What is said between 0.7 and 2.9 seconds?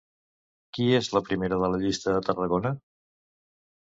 Qui és la primera de la llista a Tarragona?